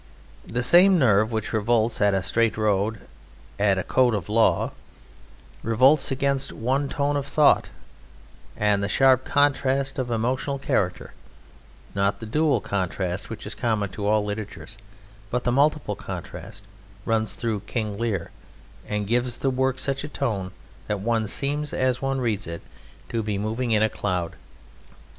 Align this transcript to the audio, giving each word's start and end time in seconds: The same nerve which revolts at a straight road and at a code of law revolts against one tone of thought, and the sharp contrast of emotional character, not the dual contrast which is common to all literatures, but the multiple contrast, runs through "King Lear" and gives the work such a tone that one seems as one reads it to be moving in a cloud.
The 0.47 0.63
same 0.63 0.97
nerve 0.97 1.31
which 1.31 1.53
revolts 1.53 2.01
at 2.01 2.15
a 2.15 2.23
straight 2.23 2.57
road 2.57 3.01
and 3.59 3.77
at 3.77 3.77
a 3.77 3.83
code 3.83 4.15
of 4.15 4.29
law 4.29 4.71
revolts 5.61 6.09
against 6.09 6.51
one 6.51 6.89
tone 6.89 7.15
of 7.15 7.27
thought, 7.27 7.69
and 8.57 8.81
the 8.83 8.89
sharp 8.89 9.23
contrast 9.25 9.99
of 9.99 10.09
emotional 10.09 10.57
character, 10.57 11.13
not 11.93 12.19
the 12.19 12.25
dual 12.25 12.61
contrast 12.61 13.29
which 13.29 13.45
is 13.45 13.53
common 13.53 13.89
to 13.89 14.07
all 14.07 14.25
literatures, 14.25 14.75
but 15.29 15.43
the 15.43 15.51
multiple 15.51 15.95
contrast, 15.95 16.63
runs 17.05 17.35
through 17.35 17.59
"King 17.67 17.95
Lear" 17.95 18.31
and 18.89 19.05
gives 19.05 19.37
the 19.37 19.51
work 19.51 19.77
such 19.77 20.03
a 20.03 20.07
tone 20.09 20.49
that 20.87 20.99
one 20.99 21.27
seems 21.27 21.73
as 21.75 22.01
one 22.01 22.19
reads 22.19 22.47
it 22.47 22.63
to 23.09 23.21
be 23.21 23.37
moving 23.37 23.69
in 23.69 23.83
a 23.83 23.87
cloud. 23.89 24.33